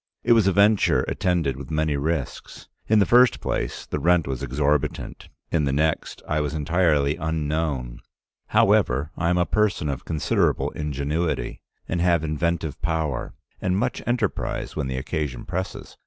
[0.23, 2.67] It was a venture attended with many risks.
[2.87, 7.99] In the first place the rent was exorbitant, in the next I was entirely unknown.
[8.47, 14.75] However, I am a person of considerable ingenuity, and have inventive power, and much enterprise
[14.75, 15.97] when the occasion presses.